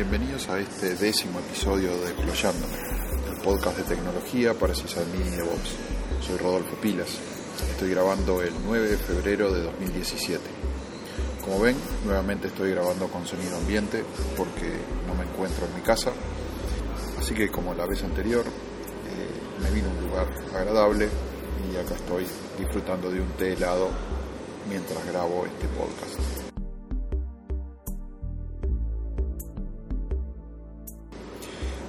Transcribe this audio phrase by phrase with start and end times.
[0.00, 2.72] Bienvenidos a este décimo episodio de Exployándome,
[3.28, 5.76] el podcast de tecnología para Sysadmin y DevOps.
[6.26, 7.18] Soy Rodolfo Pilas.
[7.72, 10.40] Estoy grabando el 9 de febrero de 2017.
[11.44, 11.76] Como ven,
[12.06, 14.02] nuevamente estoy grabando con sonido ambiente
[14.38, 14.72] porque
[15.06, 16.12] no me encuentro en mi casa.
[17.18, 21.10] Así que como la vez anterior, eh, me vino a un lugar agradable
[21.70, 22.26] y acá estoy
[22.58, 23.90] disfrutando de un té helado
[24.66, 26.49] mientras grabo este podcast.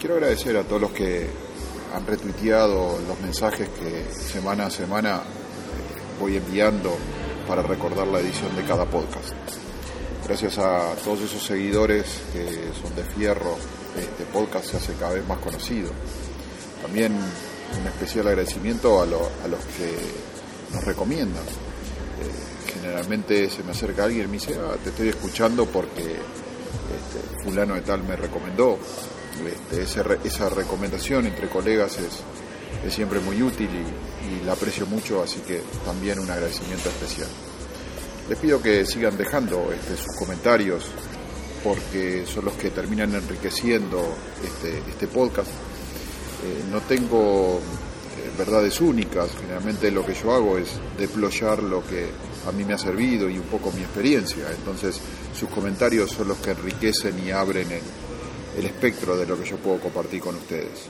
[0.00, 1.26] Quiero agradecer a todos los que
[1.94, 5.20] han retuiteado los mensajes que semana a semana eh,
[6.18, 6.96] voy enviando
[7.46, 9.34] para recordar la edición de cada podcast.
[10.26, 12.46] Gracias a todos esos seguidores que
[12.80, 13.58] son de fierro,
[13.94, 15.90] este podcast se hace cada vez más conocido.
[16.80, 19.20] También un especial agradecimiento a, los
[19.76, 19.94] que
[20.72, 21.44] nos recomiendan.
[21.44, 27.44] Eh, generalmente se me acerca alguien y me dice, ah, te estoy escuchando porque este,
[27.44, 28.78] fulano de tal me recomendó
[29.46, 29.82] este,
[30.24, 32.22] esa recomendación entre colegas es,
[32.92, 37.28] siempre muy útil y, la aprecio mucho, así que también un agradecimiento especial.
[38.28, 40.84] Les pido que sigan dejando este, sus comentarios
[41.64, 45.50] porque son los que terminan enriqueciendo este, este podcast.
[45.50, 52.06] Eh, no tengo eh, verdades únicas, generalmente lo que yo hago es deployar lo que
[52.46, 55.00] a mí me ha servido y un poco mi experiencia, entonces
[55.38, 57.82] sus comentarios son los que enriquecen y abren el,
[58.56, 60.88] el espectro de lo que yo puedo compartir con ustedes.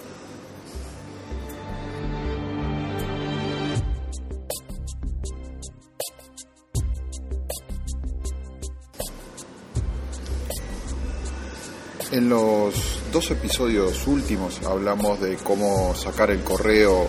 [12.13, 12.75] En los
[13.13, 17.07] dos episodios últimos hablamos de cómo sacar el correo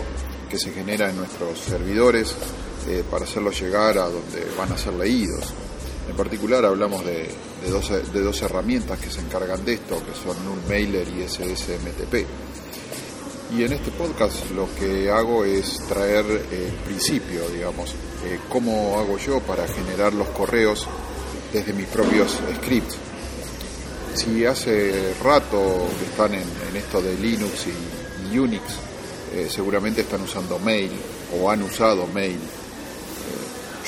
[0.48, 2.36] que se genera en nuestros servidores
[2.88, 5.52] eh, para hacerlo llegar a donde van a ser leídos.
[6.08, 7.28] En particular hablamos de,
[7.62, 12.26] de, dos, herramientas que se encargan de esto, que son Nullmailer y SSMTP.
[13.56, 17.90] Y en este podcast lo que hago es traer el principio, digamos,
[18.24, 20.88] eh, cómo hago yo para generar los correos
[21.52, 22.96] desde mis propios scripts.
[24.14, 27.66] Si hace rato que están en, esto de Linux
[28.32, 28.62] y, Unix,
[29.34, 30.90] eh, seguramente están usando mail
[31.38, 32.38] o han usado mail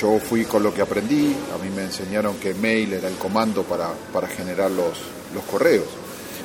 [0.01, 3.63] yo fui con lo que aprendí, a mí me enseñaron que mail era el comando
[3.65, 4.99] para, generar los,
[5.35, 5.87] los correos.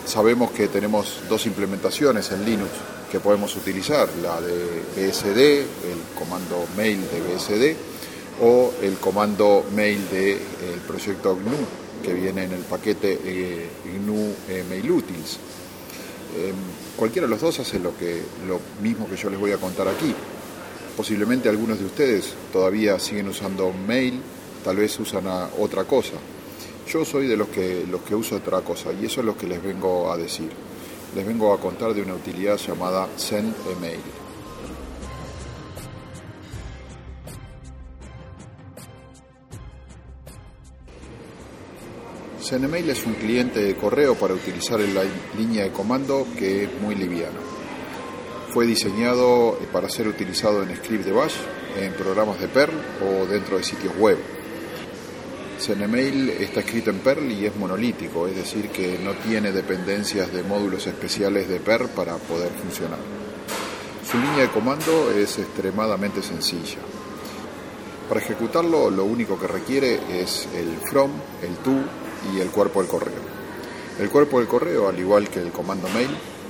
[0.05, 2.71] Sabemos que tenemos dos implementaciones en Linux
[3.11, 7.75] que podemos utilizar, la de BSD, el comando mail de BSD,
[8.41, 14.35] o el comando mail del de, proyecto GNU, que viene en el paquete eh, GNU
[14.47, 15.39] eh, Mail Utils.
[16.37, 16.55] Em,
[16.95, 19.87] cualquiera de los dos hace lo, que, lo mismo que yo les voy a contar
[19.87, 20.13] aquí.
[20.99, 24.19] Posiblemente algunos de ustedes todavía siguen usando mail,
[24.65, 25.23] tal vez usan
[25.57, 26.15] otra cosa.
[26.89, 29.47] Yo soy de los que, los que uso otra cosa y eso es lo que
[29.47, 30.49] les vengo a decir.
[31.15, 34.01] Les vengo a contar de una utilidad llamada Send Email.
[42.41, 45.03] SendEmail es un cliente de correo para utilizar en la
[45.37, 47.58] línea de comando que es muy liviano.
[48.53, 51.35] Fue diseñado para ser utilizado en script de Bash,
[51.77, 52.73] en programas de Perl
[53.05, 54.17] o dentro de sitios web.
[55.59, 60.41] CNMail está escrito en Perl y es monolítico, es decir, que no tiene dependencias de
[60.41, 62.97] módulos especiales de Perl para poder funcionar.
[64.09, 66.79] Su línea de comando es extremadamente sencilla.
[68.07, 71.11] Para ejecutarlo lo único que requiere es el from,
[71.43, 71.75] el to
[72.33, 73.21] y el cuerpo del correo.
[73.99, 76.09] El cuerpo del correo, al igual que el comando mail,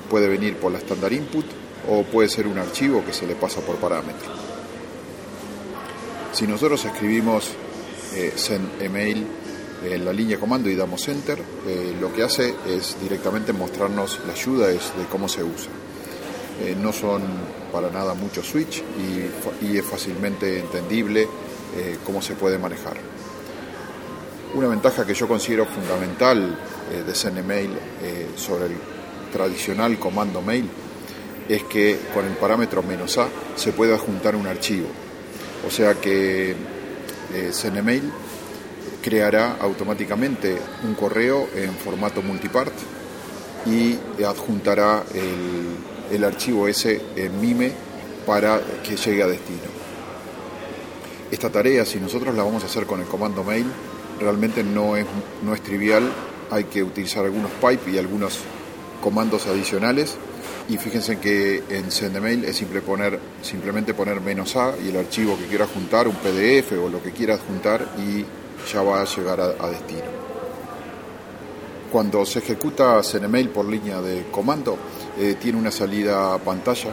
[0.09, 1.45] puede venir por la standard input
[1.87, 4.29] o puede ser un archivo que se le pasa por parámetro.
[6.33, 7.49] Si nosotros escribimos
[8.13, 9.25] eh, send email
[9.83, 14.33] en la línea comando y damos enter, eh, lo que hace es directamente mostrarnos la
[14.33, 14.79] ayuda de
[15.11, 15.71] cómo se usa.
[16.61, 17.23] Eh, no son
[17.71, 18.83] para nada muchos switch
[19.61, 21.27] y, es fácilmente entendible
[22.03, 22.97] cómo se puede manejar.
[24.55, 26.57] Una ventaja que yo considero fundamental
[27.05, 27.69] de send email
[28.35, 28.75] sobre el
[29.31, 30.67] tradicional comando mail
[31.49, 34.87] es que con el parámetro menos "-a", se puede adjuntar un archivo.
[35.67, 38.11] O sea que eh, CNMail
[39.01, 42.73] creará automáticamente un correo en formato multipart
[43.65, 45.03] y adjuntará
[46.11, 47.71] el, archivo ese en MIME
[48.25, 49.79] para que llegue a destino.
[51.31, 53.65] Esta tarea, si nosotros la vamos a hacer con el comando mail,
[54.19, 55.05] realmente no es,
[55.43, 56.11] no es trivial,
[56.51, 58.39] hay que utilizar algunos pipe y algunos
[59.01, 60.17] comandos adicionales
[60.69, 65.35] y fíjense que en SendEmail es simple poner, simplemente poner menos A y el archivo
[65.35, 68.23] que quiera juntar, un PDF o lo que quiera juntar y
[68.71, 70.29] ya va a llegar a, destino.
[71.91, 74.77] Cuando se ejecuta CNMail por línea de comando,
[75.17, 76.91] eh, tiene una salida pantalla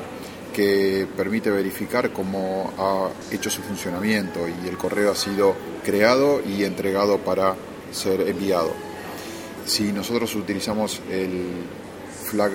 [0.54, 6.64] que permite verificar cómo ha hecho su funcionamiento y el correo ha sido creado y
[6.64, 7.54] entregado para
[7.92, 8.72] ser enviado.
[9.66, 11.44] Si nosotros utilizamos el
[12.26, 12.52] flag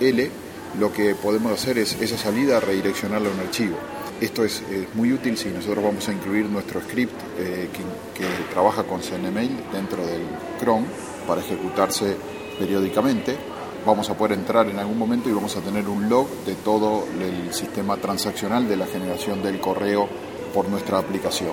[0.00, 0.30] "-l",
[0.78, 3.76] lo que podemos hacer es esa salida redireccionarla a un archivo.
[4.20, 4.62] Esto es,
[4.94, 10.04] muy útil si nosotros vamos a incluir nuestro script eh, que, trabaja con CNMail dentro
[10.04, 10.22] del
[10.60, 10.86] Chrome
[11.26, 12.16] para ejecutarse
[12.58, 13.34] periódicamente.
[13.86, 17.06] Vamos a poder entrar en algún momento y vamos a tener un log de todo
[17.18, 20.06] el sistema transaccional de la generación del correo
[20.52, 21.52] por nuestra aplicación.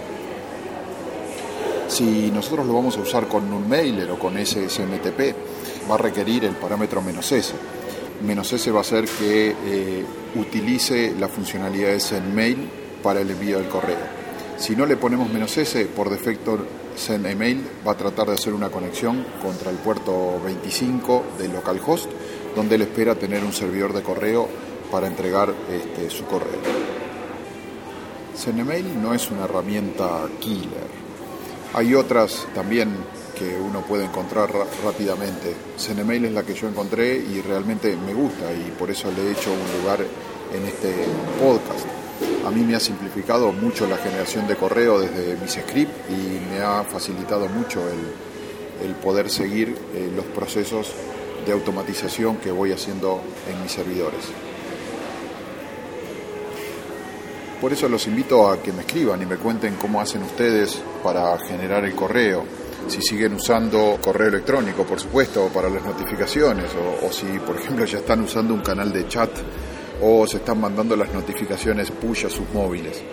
[1.88, 5.57] Si nosotros lo vamos a usar con un mailer o con SSMTP,
[5.90, 7.54] va a requerir el parámetro "-s".
[8.22, 10.06] "-s va a ser que eh,
[10.36, 12.70] utilice la funcionalidad de SendMail
[13.04, 14.18] para el envío del correo.
[14.58, 16.60] Si no le ponemos "-s", por defecto
[16.98, 22.10] SendEmail va a tratar de hacer una conexión contra el puerto 25 del localhost,
[22.56, 24.48] donde él espera tener un servidor de correo
[24.92, 26.60] para entregar este, su correo.
[28.36, 31.08] SendEmail no es una herramienta killer.
[31.74, 32.90] Hay otras también
[33.38, 34.50] que uno puede encontrar
[34.84, 35.54] rápidamente.
[35.78, 39.32] CNMail es la que yo encontré y realmente me gusta y por eso le he
[39.32, 40.94] hecho un lugar en este
[41.42, 41.86] podcast.
[42.46, 46.62] A mí me ha simplificado mucho la generación de correo desde mis scripts y me
[46.62, 50.92] ha facilitado mucho el, poder seguir eh, los procesos
[51.46, 54.22] de automatización que voy haciendo en mis servidores.
[57.60, 61.38] Por eso los invito a que me escriban y me cuenten cómo hacen ustedes para
[61.40, 62.44] generar el correo.
[62.88, 66.72] Si siguen usando correo electrónico, por supuesto, para las notificaciones,
[67.04, 69.30] o, si, por ejemplo, ya están usando un canal de chat
[70.02, 73.04] o se están mandando las notificaciones push a sus móviles.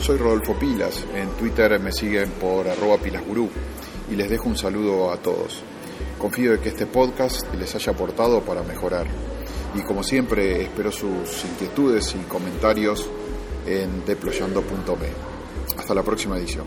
[0.00, 3.48] Soy Rodolfo Pilas, en Twitter me siguen por arroba pilasgurú
[4.10, 5.62] y les dejo un saludo a todos.
[6.18, 9.06] Confío en que este podcast les haya aportado para mejorar.
[9.74, 13.08] Y como siempre, espero sus inquietudes y comentarios
[13.66, 15.78] en deployando.me.
[15.78, 16.66] Hasta la próxima edición.